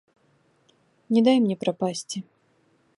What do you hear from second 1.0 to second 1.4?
Не дай